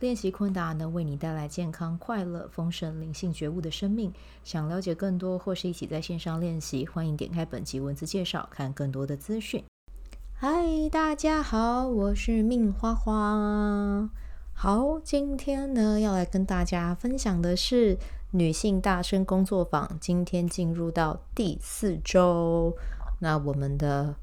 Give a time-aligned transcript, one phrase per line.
[0.00, 4.12] 练习昆达能为你带来健康、快乐、丰盛、灵性觉悟的生命。
[4.42, 9.64] 想了解更多或是一起在线上练习，欢迎点开本集文字介绍，看更多的资讯。
[10.34, 14.10] 嗨，大家好，我是命花花。
[14.52, 17.96] 好，今天呢要来跟大家分享的是
[18.32, 22.76] 女性大声工作坊，今天进入到第四周。
[23.20, 24.16] 那我们的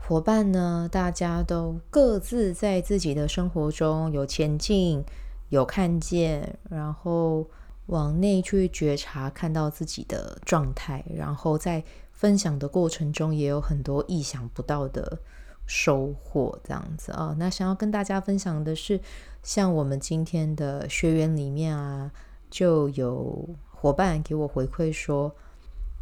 [0.00, 5.04] 伙伴呢，大家都各自在自己的生活中有前进，
[5.50, 7.46] 有看见，然后
[7.86, 15.18] 往内去觉察，看到自己的状态，然后在分享的过程中也有很多意想不到的
[15.66, 17.36] 收获，这样子啊。
[17.38, 18.98] 那想要跟大家分享的是，
[19.42, 22.10] 像我们今天的学员里面啊，
[22.48, 25.34] 就有伙伴给我回馈说。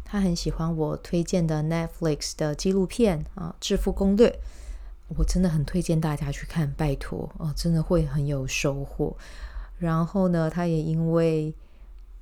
[0.09, 4.29] 他很喜欢我推荐的 Netflix 的纪录片啊，《致富攻略》，
[5.17, 9.17] 我真的很推荐大家去看，拜托哦，真的会很有收获。
[9.77, 11.53] 然后呢，他也因为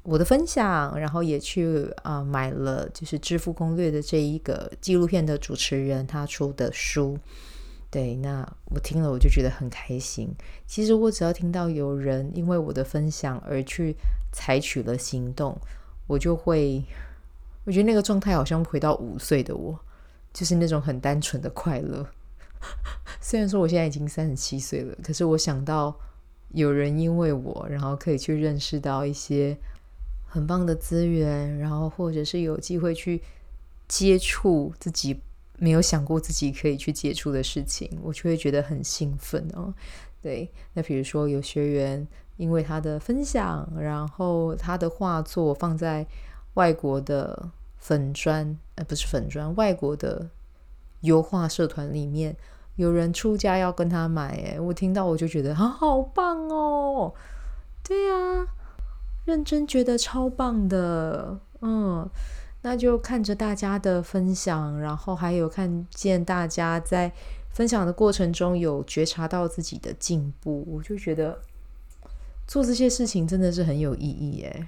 [0.02, 7.16] 我的分享，然后也去啊买了就是《致富攻略》的这一个纪录片的主持人他出的书。
[7.92, 10.34] 对，那我听了我就觉得很开心。
[10.66, 13.96] 其实我只要听到有人因为我的分享而去
[14.32, 15.56] 采取了行动，
[16.08, 16.84] 我就会。
[17.66, 19.78] 我觉得那个状态好像回到五岁的我，
[20.32, 22.08] 就是那种很单纯的快乐。
[23.20, 26.00] 虽然说我现在已经三十七岁了，可是我想到
[26.50, 29.58] 有人因为我，然后可以去认识到一些
[30.28, 33.22] 很棒的资源，然后或者是有机会去
[33.88, 35.20] 接触自己
[35.58, 39.74] 没有想过自己可以去接触的事情，我就会觉得很兴奋哦。
[40.22, 42.08] 对，那比如说有学员
[42.38, 46.06] 因为他的分享，然后他的画作放在。
[46.56, 50.30] 外国的粉专，呃，不是粉专，外国的
[51.02, 52.36] 油画社团里面
[52.76, 57.14] 有人出价要跟他买，哎，我听到我就觉得啊，好棒哦！
[57.84, 58.48] 对呀，
[59.26, 62.10] 认真觉得超棒的，嗯，
[62.64, 67.12] 那就看着大家的分享，然后还有看见大家在
[67.52, 71.40] 分享的过程中有觉察到自己的进步，我就觉得
[72.48, 74.68] 做这些事情真的是很有意义，哎。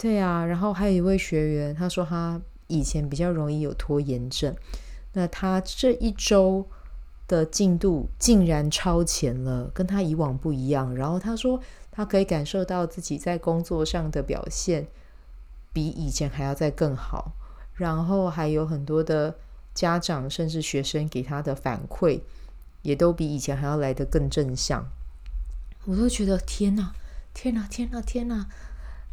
[0.00, 4.56] 对啊，然后还有一位学员，他说他以前比较容易有拖延症，
[5.12, 6.66] 那他这一周
[7.28, 10.94] 的进度竟然超前了，跟他以往不一样。
[10.94, 14.86] 然后他说他可以感受到自己在工作上的表现
[15.70, 17.32] 比以前还要再更好，
[17.74, 19.36] 然后还有很多的
[19.74, 22.22] 家长甚至学生给他的反馈
[22.80, 24.82] 也都比以前还要来得更正向。
[25.84, 26.94] 我都觉得天哪，
[27.34, 28.46] 天哪，天哪，天哪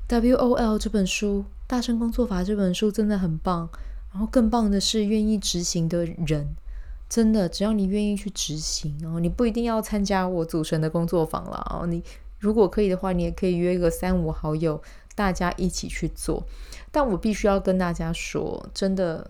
[0.10, 3.70] ！WOL 这本书，大声工作法这本书真的很棒。
[4.12, 6.56] 然后更棒的是，愿意执行的人，
[7.10, 11.86] 真的只要你愿意去执行哦，你不一定要参加我组成的工作坊了哦。
[11.86, 12.02] 你
[12.40, 14.82] 如果可以的话，你也可以约一个三五好友，
[15.14, 16.48] 大家一起去做。
[16.92, 19.30] 但我必须要跟大家说，真的，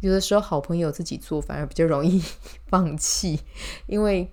[0.00, 2.20] 有的时候好朋友自己做反而比较容易
[2.66, 3.40] 放弃，
[3.86, 4.30] 因为。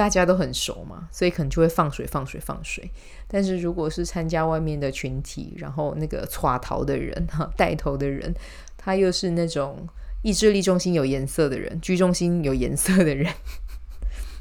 [0.00, 2.90] 大家都很熟嘛，所以可能就会放水、放水、放水。
[3.28, 8.34] 但是如果是参加外面的群体，然后那个耍头的人哈，带头的人，
[8.78, 9.86] 他又是那种
[10.22, 13.30] 意志力中心有颜色的人，居中心有颜色的人，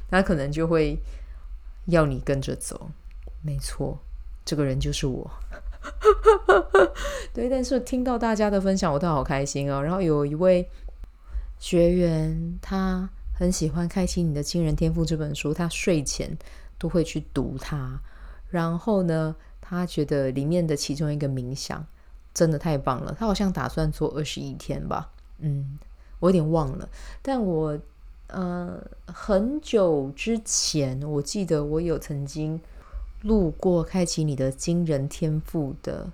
[0.09, 0.97] 他可能就会
[1.87, 2.89] 要你跟着走。
[3.41, 3.99] 没错，
[4.45, 5.29] 这个人就是我。
[7.35, 9.83] 对，但是听到大家的分享，我都好开心哦。
[9.83, 10.69] 然后有一位
[11.57, 13.09] 学员，他。
[13.39, 16.37] 很喜欢《开启你的惊人天赋》这本书，他睡前
[16.77, 17.97] 都会去读它。
[18.49, 21.85] 然后呢，他觉得里面的其中一个冥想
[22.33, 23.15] 真的太棒了。
[23.17, 25.79] 他好像打算做二十一天吧，嗯，
[26.19, 26.89] 我有点忘了。
[27.21, 27.79] 但我
[28.27, 32.59] 呃很久之前，我记得我有曾经
[33.21, 36.11] 录过《开启你的惊人天赋》的。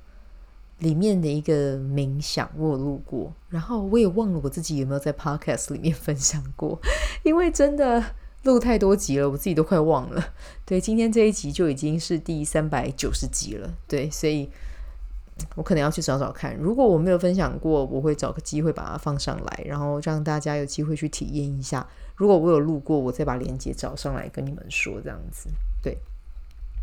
[0.85, 6.79] 里面的一个冥想，我有录过，然后我也忘了我自己有没有在 Podcast 里面分享过，
[7.25, 8.03] 因为真的
[8.43, 10.23] 录太多集了，我自己都快忘了。
[10.63, 14.47] 对，今天这一集就已经是第三百九十集了，对，所以
[15.55, 16.55] 我可能要去找找看。
[16.55, 21.87] 如果我没有分享过，我会找个机会把它放上来，然后让大家有机会去体验一下。
[22.15, 25.49] 如果我有录过，我再把链接找上来跟你们说，这样子，
[25.81, 25.97] 对。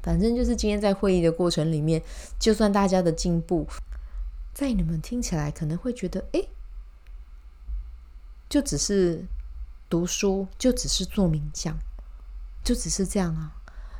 [0.03, 2.03] 反正就是今天在会议的过程里面，
[2.37, 3.65] 就算大家的进步
[4.55, 6.43] 在你们听起来可能会觉得，哎，
[8.49, 9.25] 就只是
[9.89, 11.77] 读书，就只是做名将，
[12.63, 13.53] 就只是这样啊。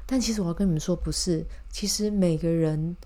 [0.05, 2.97] 但其实我要跟你们说，不是，其实每个人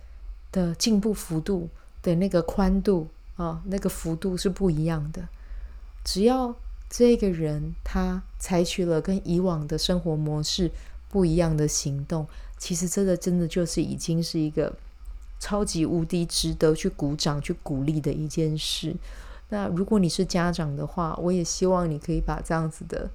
[0.50, 1.68] 的进步幅度
[2.02, 5.28] 的那个宽度啊，那个幅度是不一样的。
[6.04, 6.54] 只要
[6.88, 10.70] 这个人他采取了跟以往的生活模式
[11.08, 12.26] 不一样的行动，
[12.58, 14.76] 其实这个真的就是已经是一个
[15.38, 18.94] 超级无敌值得去鼓掌、去鼓励的一件事。
[19.48, 23.08] 那如果你是家长的话，我也希望你可以把这样子的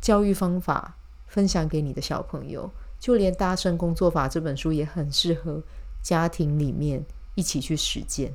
[0.00, 0.96] 教育方法
[1.26, 2.70] 分享给你的小朋友。
[2.98, 5.62] 就连《大圣工作法》这本书也很适合
[6.02, 7.04] 家庭里面
[7.34, 8.32] 一起去实践。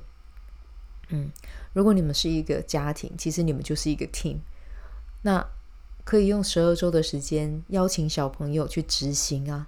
[1.10, 1.32] 嗯，
[1.74, 4.38] 如果你们是一个家庭，其实你们就是一个 team，
[5.24, 5.44] 那
[6.04, 9.68] 可以用十二周的时间邀请小朋友去执行啊。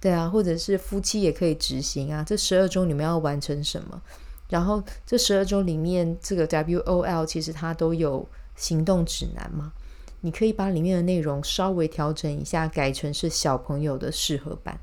[0.00, 2.22] 对啊，或者是夫妻也可以执行啊。
[2.22, 4.00] 这十二周你们要完成什么？
[4.48, 9.72] 然后这十二周里面，这个 WOL 其实它都有行动指南嘛。
[10.20, 14.78] 你可以把里面的内容稍微调整一下，改成是小朋友的适合版。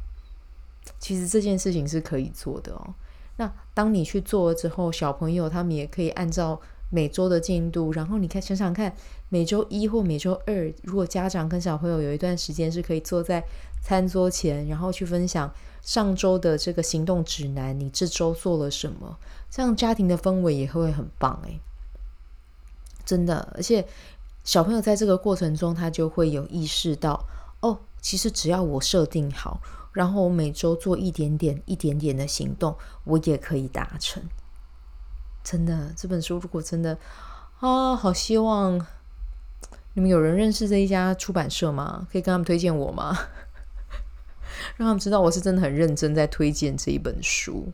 [0.99, 2.93] 其实这件事情是可以做的哦。
[3.37, 8.95] 那当你去做了之后，小朋友他们也可以按照每周的进度，然后你看想想看，
[9.29, 13.43] 每周一或每周二，如果家长跟小朋友有一段时间是可以坐在
[13.81, 19.17] 餐桌前，然后去分享上周的这个行动指南，你这周做了什么，
[19.49, 21.59] 这样家庭的氛围也会很棒诶，
[23.05, 23.85] 真的，而且。
[24.45, 27.25] 小朋友在这个过程中，他就会有意识到，
[27.61, 29.59] 哦，其实只要我设定好，
[29.91, 34.21] 然后我每周做一点点、一点点的行动，我也可以达成。
[35.45, 36.97] 真的，这本书如果真的
[37.59, 38.85] 啊、好希望
[39.93, 42.07] 你们有人认识这一家出版社吗？
[42.11, 43.15] 可以跟他们推荐我吗？
[44.75, 47.71] 让他们知道我是真的很认真在推荐这一本书。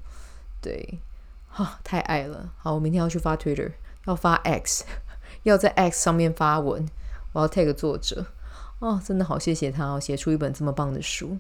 [0.62, 1.00] 对，
[1.47, 2.51] 哈、太爱了。
[2.57, 3.71] 好，我明天要去发 Twitter，
[4.06, 4.83] 要发 X。
[5.44, 6.88] 要在 X 上面发文，
[7.31, 8.27] 我要 tag 作者
[8.79, 11.38] 哦，真的好谢谢他哦，写出一本这么棒的书。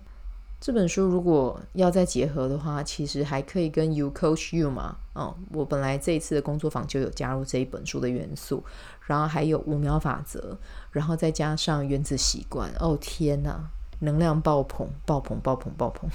[0.61, 8.63] 这本书如果要再结合的话，其实还可以跟 You Coach You 嘛，哦，我本来这一次的工作坊就有加入这一本书的元素，
[9.07, 10.55] 然后还有五秒法则，
[10.91, 13.59] 然后再加上原子习惯，哦天哪，
[14.01, 16.07] 能量爆棚，爆棚，爆棚，爆棚！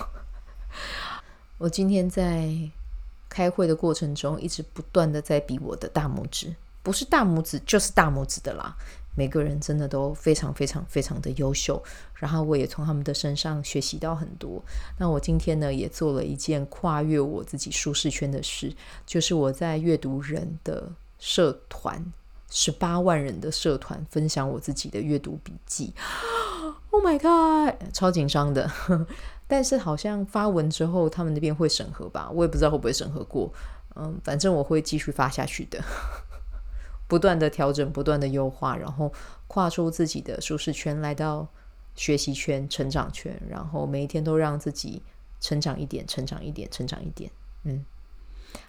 [1.58, 2.48] 我今天在
[3.28, 6.54] 开会的过程中，一直不断的在比我的大拇指。
[6.84, 8.76] 不是大拇指就是大拇指的啦，
[9.16, 11.82] 每个人真的都非常非常非常的优秀，
[12.14, 14.62] 然后我也从他们的身上学习到很多。
[14.98, 18.72] 那我今天呢，也做了一件跨越我自己舒适圈的事，
[19.04, 22.12] 就是我在阅读人的社团，
[22.50, 25.94] 十八万人的社团分享我自己的阅读笔记。
[26.90, 28.70] Oh my god，超紧张的，
[29.48, 32.30] 但是好像发文之后，他们那边会审核吧？
[32.32, 33.52] 我也不知道会不会审核过。
[33.96, 35.82] 嗯，反正我会继续发下去的。
[37.08, 39.12] 不断的调整，不断的优化，然后
[39.47, 41.47] 跨出自己的舒适圈，来到
[41.94, 45.03] 学习圈、成长圈，然后每一天都让自己
[45.41, 47.31] 成长一点，成长一点，成长一点。
[47.62, 47.85] 嗯，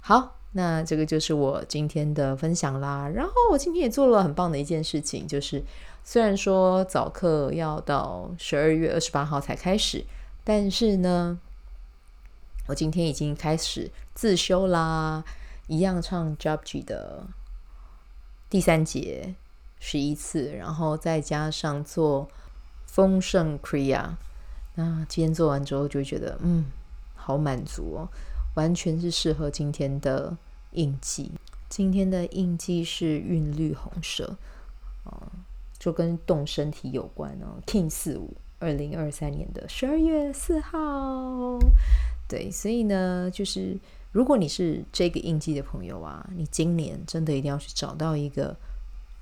[0.01, 3.10] 好，那这个就是我今天的分享啦。
[3.10, 5.63] 然后我今天也做了很棒的一件事情，就是
[6.03, 10.06] 虽然说早课要到十二月二十八号才开始，
[10.44, 11.39] 但是呢，
[12.67, 15.24] 我今天已经开始自修啦，
[15.67, 17.25] 一样唱 Job G 的。
[18.50, 19.36] 第三节
[19.80, 22.30] 十一次，然后再加上做
[22.86, 24.12] 丰盛 Kriya，
[24.75, 26.66] 那今天做完之后就觉得嗯，
[27.16, 28.10] 好满足哦，
[28.56, 30.38] 完全是适合今天的
[30.72, 31.32] 印记。
[31.68, 34.38] 今天的印记是韵律红蛇，
[35.04, 35.30] 哦，
[35.77, 37.62] 就跟动身体有关哦。
[37.66, 41.60] King 四五，二零二三年的十二月四号，
[42.30, 43.77] 对，所以呢，就是。
[44.17, 48.57] 如果你是这个印记的朋友啊，你今年真的一定要去找到一个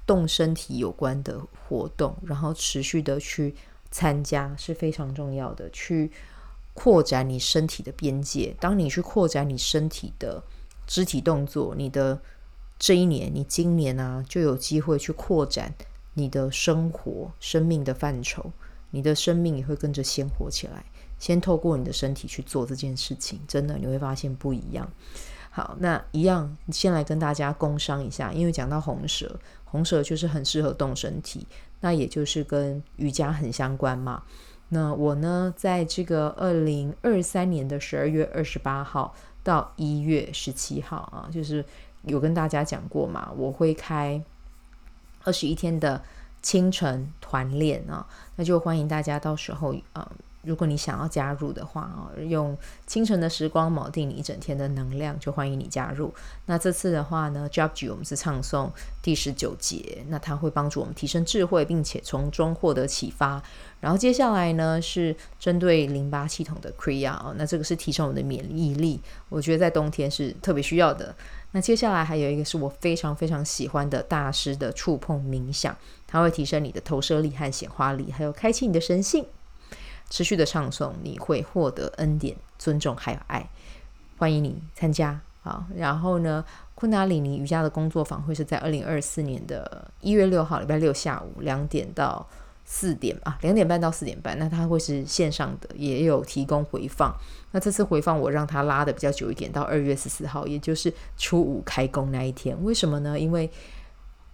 [0.05, 1.37] 动身体有关的
[1.67, 3.53] 活动，然后持续的去
[3.91, 6.09] 参加是非常重要的，去
[6.73, 8.55] 扩展你身体的边界。
[8.57, 10.41] 当你去扩展你身体的
[10.87, 12.21] 肢体动作，你的
[12.79, 15.73] 这一年，你今年啊，就有机会去扩展
[16.13, 18.49] 你的生活、生命的范畴，
[18.91, 20.85] 你的生命也会跟着鲜活起来。
[21.17, 24.89] 先透过你的身体去做这件事情，真的你会发现不一样。
[25.49, 31.47] 好，那一样，先来跟大家工商一下，因为讲到红蛇，红蛇就是很适合动身体，
[31.79, 34.23] 那也就是跟瑜伽很相关嘛。
[34.67, 41.63] 那我呢，在这个二零二三年的十二月二十八号到一月十七号啊，就是
[42.01, 44.21] 有跟大家讲过嘛，我会开
[45.23, 46.03] 二十一天的
[46.41, 48.05] 清晨团练啊，
[48.35, 50.11] 那就欢迎大家到时候啊。
[50.45, 56.13] 如果你想要加入的话啊，用清晨的时光锚定你一整天的能量，就欢迎你加入。
[56.45, 58.69] 那这次的话呢，Jobji 我们是唱诵
[59.01, 63.41] 第十九节，那它会帮助我们提升智慧，并且从中获得启发。
[63.81, 68.99] 然后接下来呢是针对淋巴系统的 Kriya，那这个是提升我们的免疫力，
[69.29, 71.15] 我觉得在冬天是特别需要的。
[71.51, 75.75] 那接下来还有一个是我非常非常喜欢的大师的触碰冥想，
[76.07, 79.25] 它会提升你的投射力和显化力，还有开启你的神性。
[80.09, 83.49] 持续的唱诵，你会获得恩典、尊重还有爱。
[84.17, 85.67] 欢迎你参加啊！
[85.75, 92.25] 然后呢，昆达里尼瑜伽的工作坊会是在二零二四年的一月六号礼拜六下午两点到
[92.63, 94.39] 四点啊，两点半到四点半。
[94.39, 97.13] 那它会是线上的，也有提供回放。
[97.51, 102.57] 那这次回放我让它拉的比较久一点，到二月十四号，也就是初五开工那一天。
[102.63, 103.19] 为什么呢？
[103.19, 103.51] 因为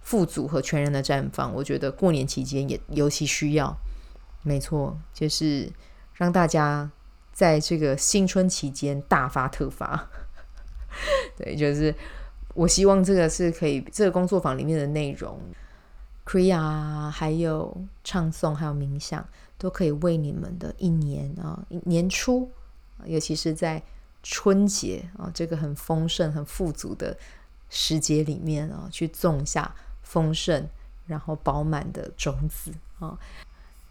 [0.00, 3.76] 富足和全人的绽放，我觉得过年期间也尤其需要。
[4.42, 5.70] 没错，就是
[6.14, 6.90] 让大家
[7.32, 10.08] 在这个新春期间大发特发。
[11.38, 11.94] 对，就是
[12.54, 15.40] 我希望这个是可以，这个工作坊里面的内容
[16.26, 22.50] ，Kriya 还有唱诵，还有冥想，都可以为你们的一年啊，年初，
[23.06, 23.82] 尤其是在
[24.22, 27.16] 春节啊，这个很丰盛、很富足的
[27.70, 30.68] 时节里面啊，去种下丰盛
[31.06, 33.18] 然后饱满的种子啊。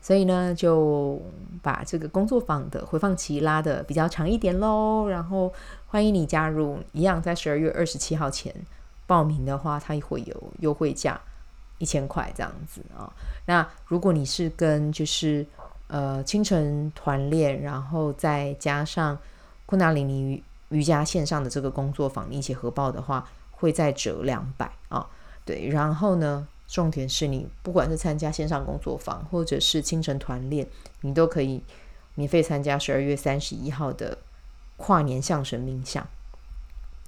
[0.02, 1.22] 所以呢，就
[1.62, 5.08] 把这个工作坊的回放期拉得比较长一点喽。
[5.08, 5.54] 然后
[5.88, 8.54] 欢迎你加入，一样在十二月二十七号前
[9.06, 11.22] 报名的话，它会有优惠价
[11.78, 13.14] 一千块这样子啊、哦。
[13.46, 15.46] 那如果你是跟就是
[15.88, 19.18] 呃清晨团练，然后再加上
[19.68, 25.08] 昆达里尼瑜伽线上的这个工作坊，一起合报的话，会再折两百啊。
[25.44, 30.66] 对，然后呢，重点是你不管是参加线上工作坊，或者是清晨团练，
[31.02, 31.62] 你都可以
[32.16, 34.18] 免费参加十二月三十一号的
[34.78, 36.08] 跨年相声冥想。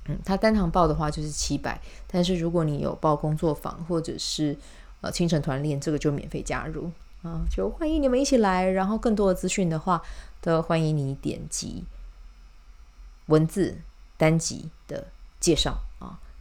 [0.09, 4.57] 嗯，他单堂报的话就是七百，但是如果你有报工作坊或者是
[4.99, 6.91] 呃清晨团练，这个就免费加入
[7.21, 8.69] 啊，就欢迎你们一起来。
[8.69, 10.01] 然后更多的资讯的话，
[10.41, 11.85] 都欢迎你点击
[13.27, 13.77] 文字
[14.17, 15.07] 单集的
[15.39, 15.77] 介绍。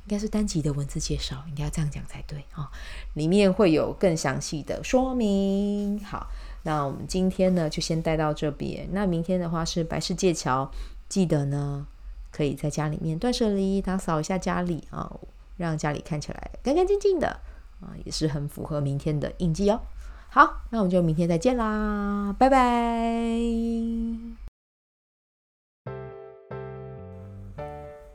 [0.04, 2.68] 应该是单集的文字介绍，应该要这样讲才对啊、哦。
[3.14, 5.98] 里面会有更详细的说明。
[6.04, 6.26] 好，
[6.64, 8.88] 那我们今天呢就先带到这边。
[8.92, 10.70] 那明天的话是白世界桥，
[11.08, 11.86] 记得呢
[12.30, 15.10] 可以在家里面断舍离，打扫一下家里啊、
[15.56, 17.28] 让家里看起来干干净净的
[17.80, 19.80] 啊，也是很符合明天的印记哦。
[20.28, 24.41] 好，那我们就明天再见啦，拜拜。